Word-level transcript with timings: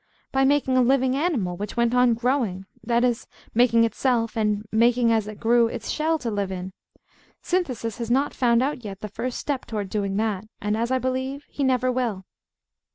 By 0.31 0.45
making 0.45 0.75
a 0.77 0.81
living 0.81 1.15
animal, 1.15 1.57
which 1.57 1.77
went 1.77 1.93
on 1.93 2.15
growing, 2.15 2.65
that 2.83 3.03
is, 3.03 3.27
making 3.53 3.83
itself; 3.83 4.35
and 4.35 4.65
making, 4.71 5.11
as 5.11 5.27
it 5.27 5.39
grew, 5.39 5.67
its 5.67 5.91
shell 5.91 6.17
to 6.17 6.31
live 6.31 6.51
in. 6.51 6.73
Synthesis 7.43 7.99
has 7.99 8.09
not 8.09 8.33
found 8.33 8.63
out 8.63 8.83
yet 8.83 9.01
the 9.01 9.07
first 9.07 9.37
step 9.37 9.67
towards 9.67 9.91
doing 9.91 10.17
that; 10.17 10.47
and, 10.59 10.75
as 10.75 10.89
I 10.89 10.97
believe, 10.97 11.45
he 11.51 11.63
never 11.63 11.91
will. 11.91 12.25